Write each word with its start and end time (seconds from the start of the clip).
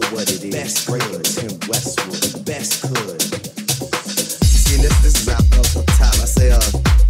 know 0.00 0.08
what 0.10 0.30
it 0.30 0.42
is. 0.44 0.54
Best 0.54 0.86
could. 0.86 1.24
Tim 1.24 1.58
Westwood. 1.68 2.44
Best 2.44 2.82
could. 2.82 3.22
See, 4.42 4.80
this, 4.82 5.02
this 5.02 5.20
is 5.20 5.28
out 5.28 5.42
the 5.50 5.84
top. 5.98 6.14
I 6.14 6.26
say, 6.26 6.50
uh, 6.50 7.03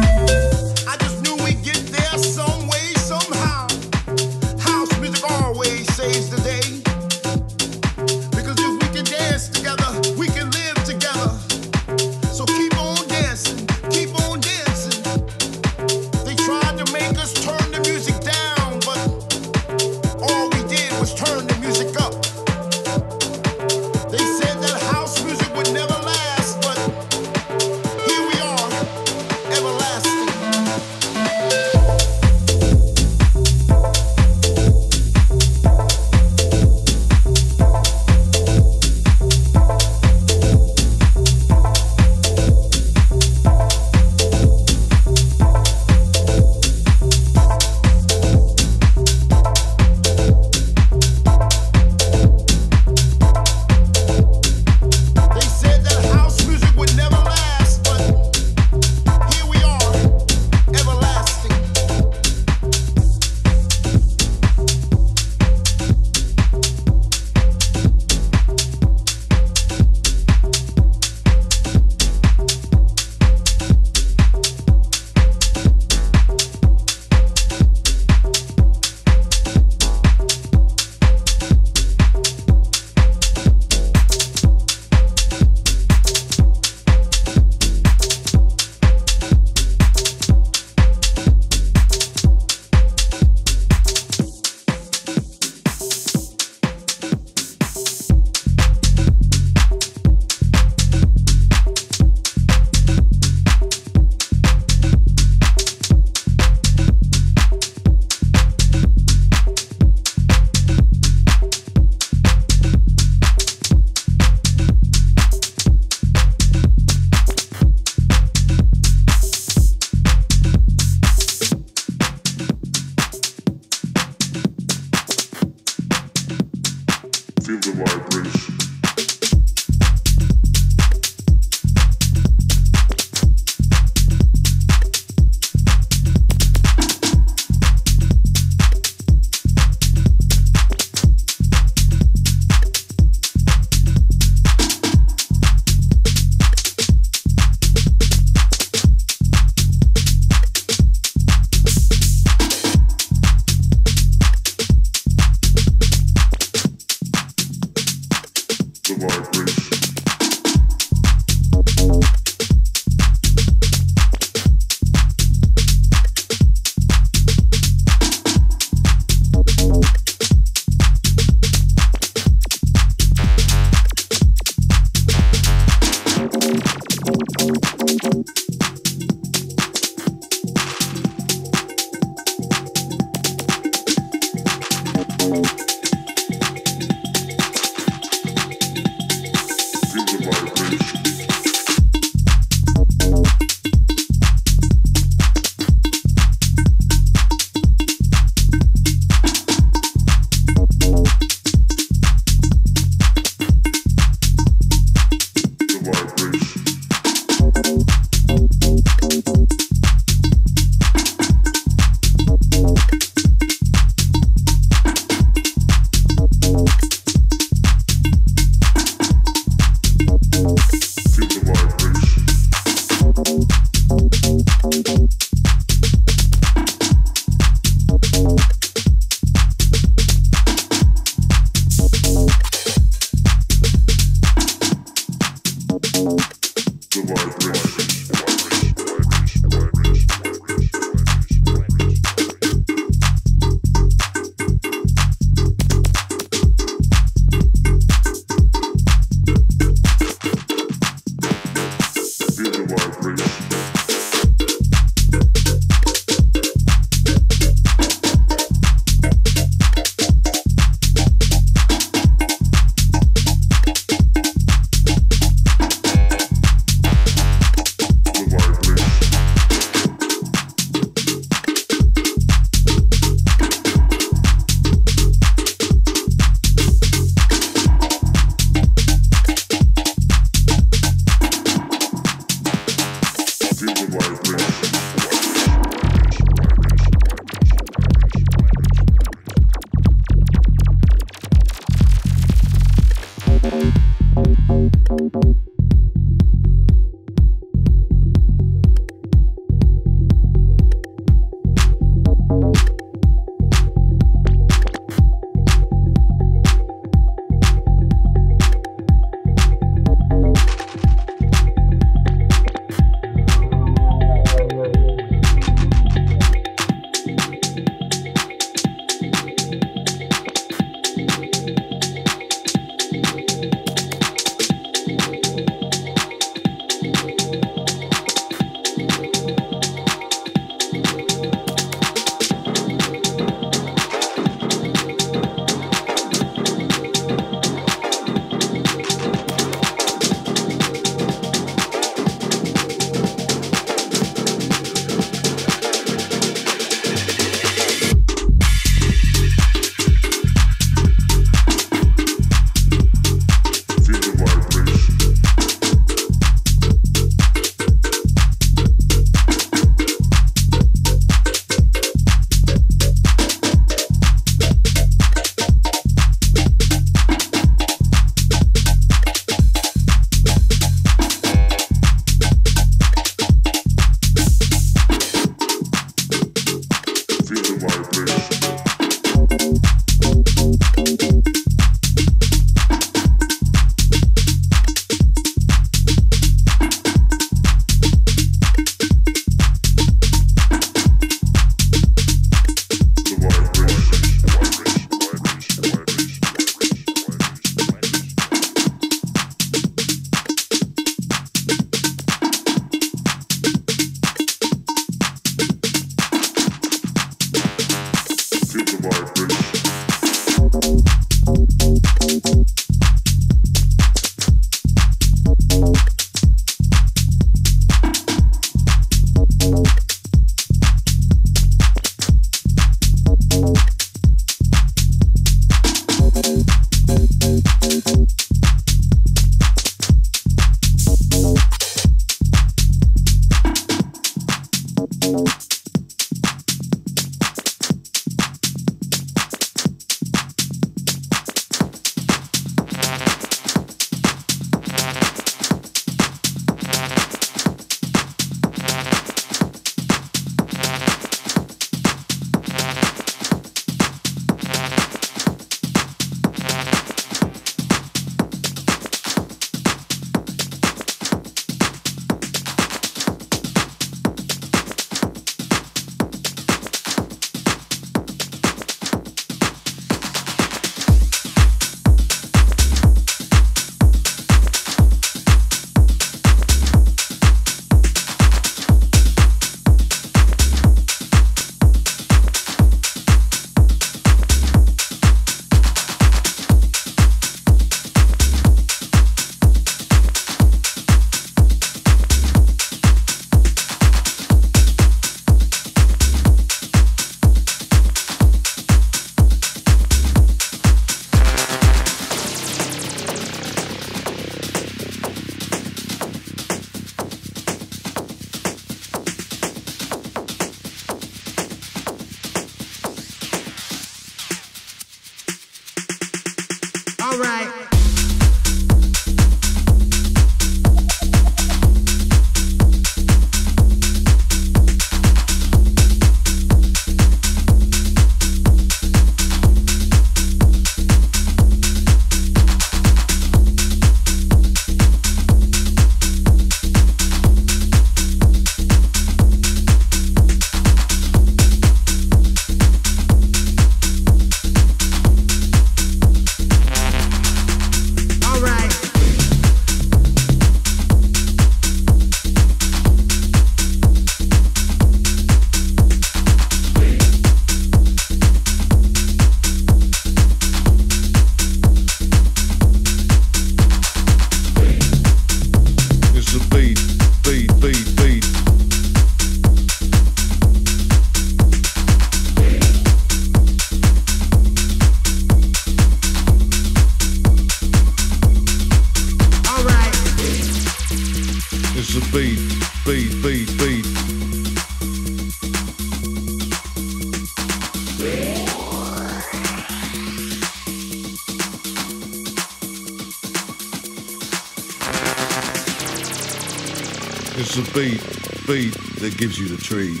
beat, 598.46 598.74
that 599.00 599.16
gives 599.16 599.38
you 599.38 599.48
the 599.48 599.60
treat. 599.62 600.00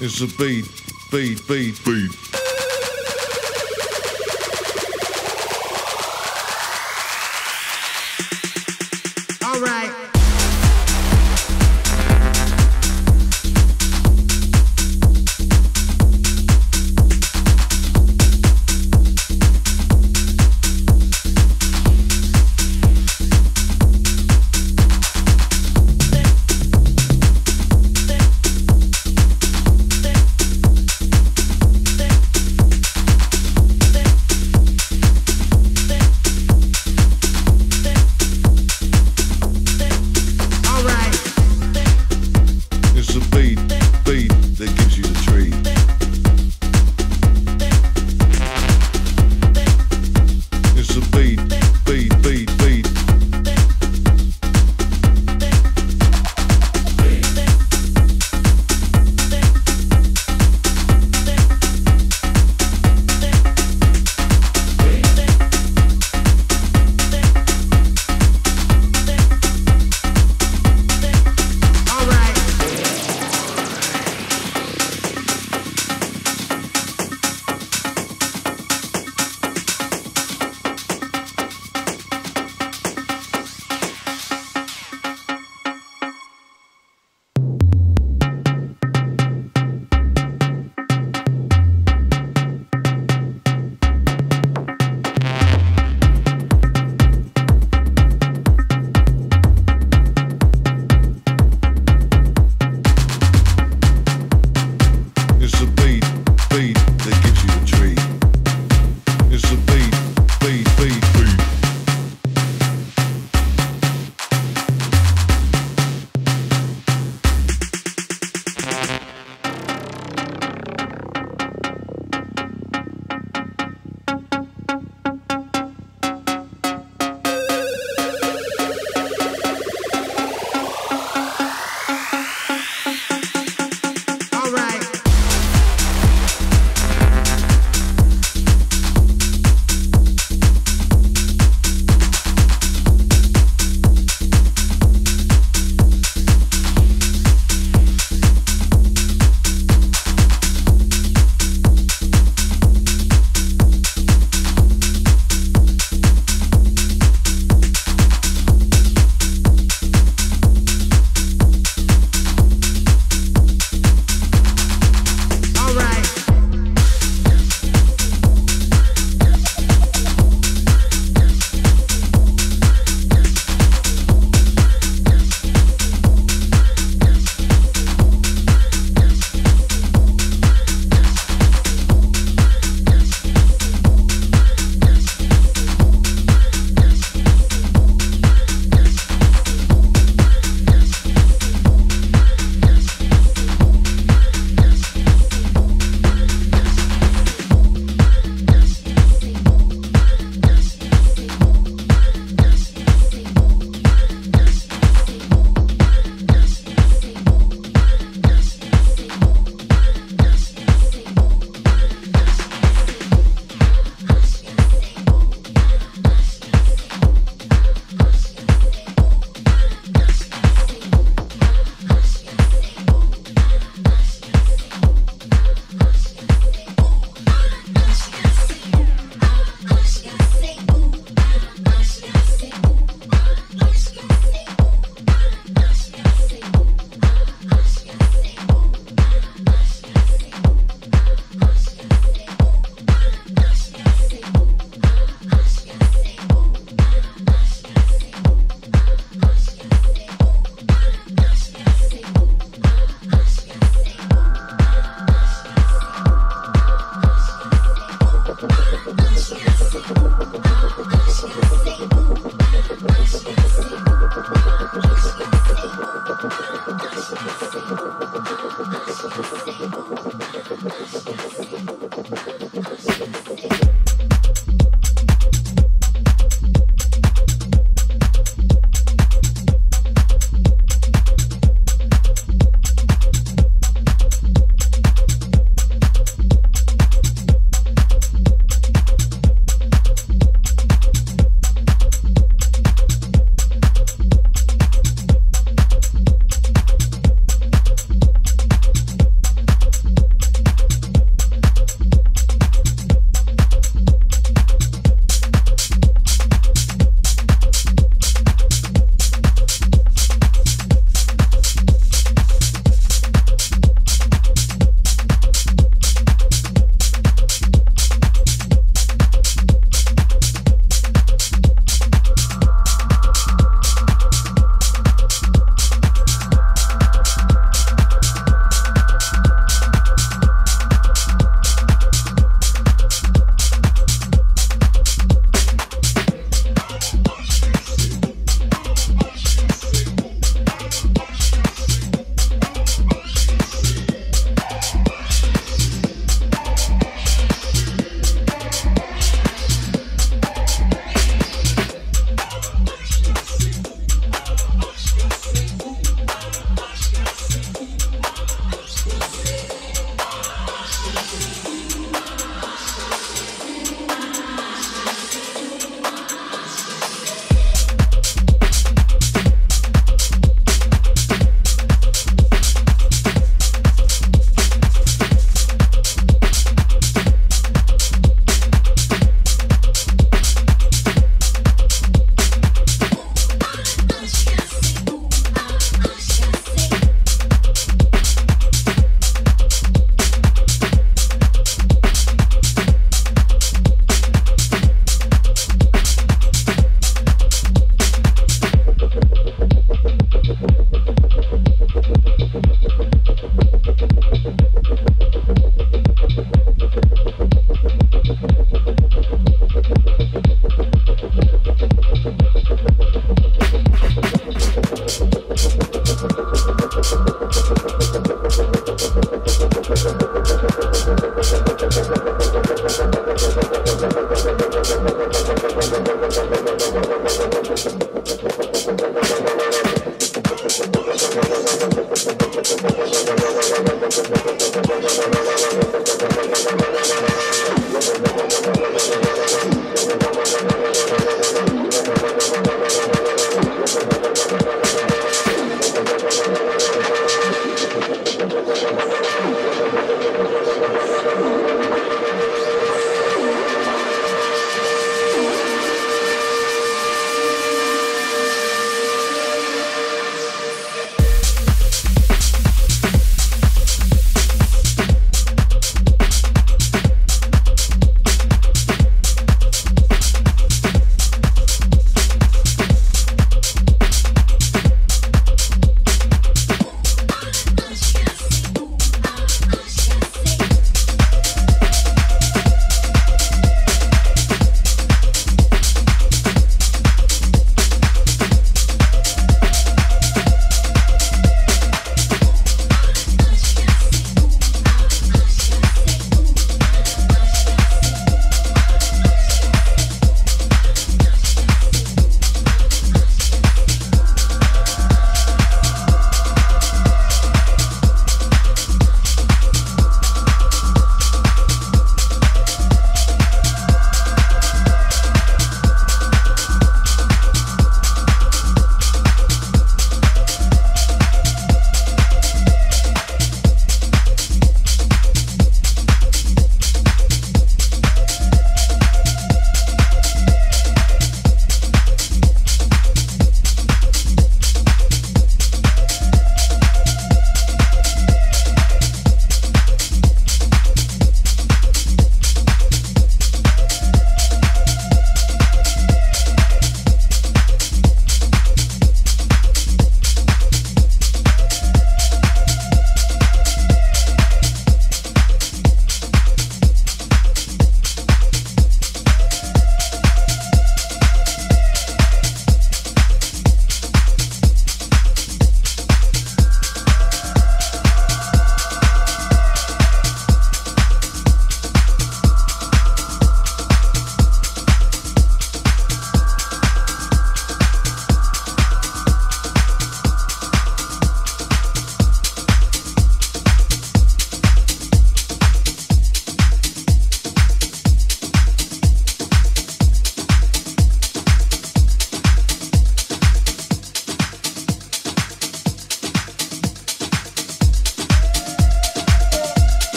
It's 0.00 0.20
a 0.20 0.26
beat, 0.36 0.66
beat, 1.10 1.46
beat, 1.48 1.84
beat. 1.84 2.25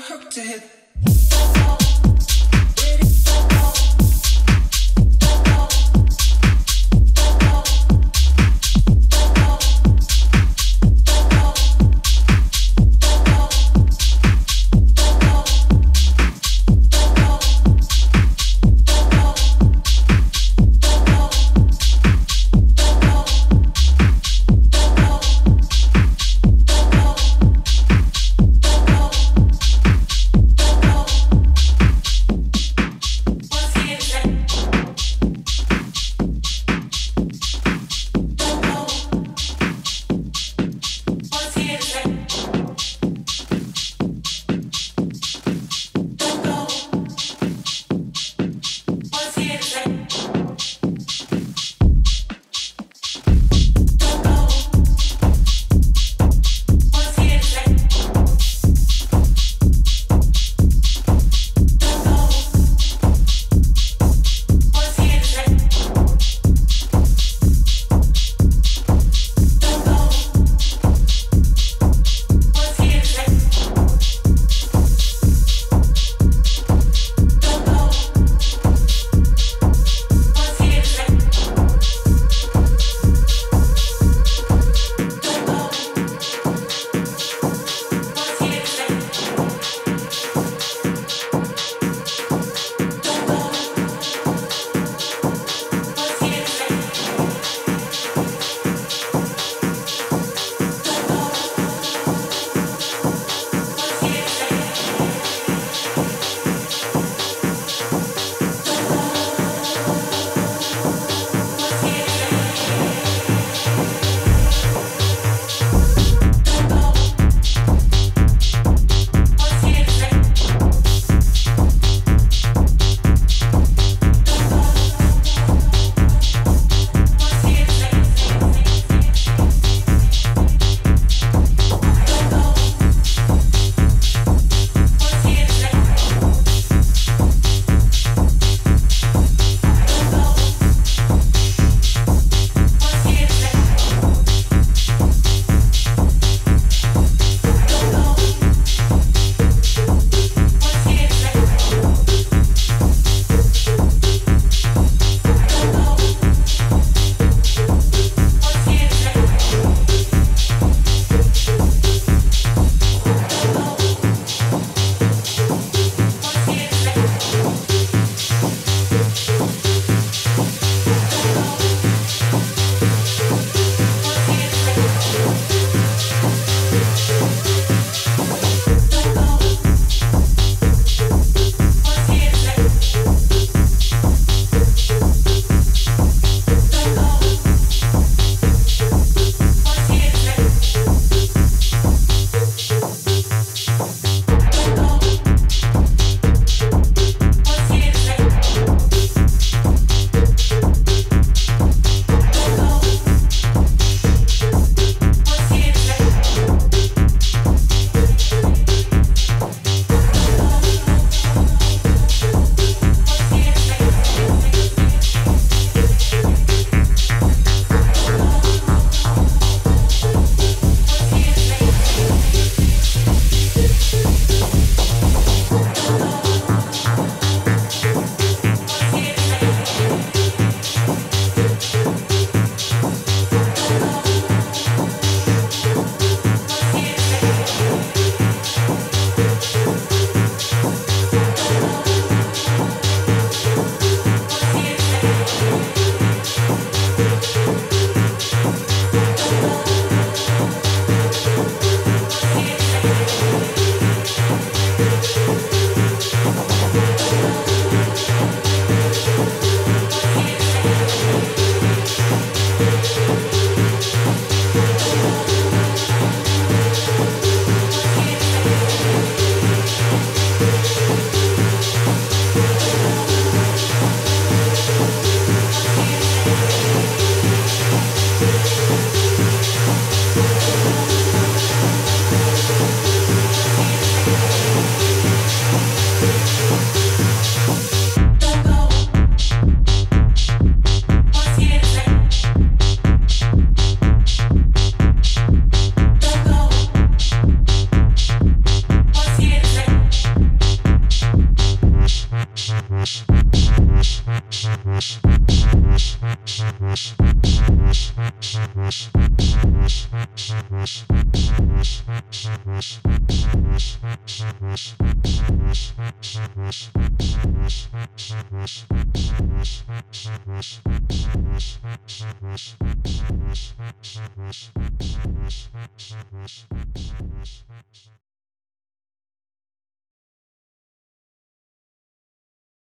Hope 0.00 0.30
to 0.30 0.40
hit. 0.40 0.62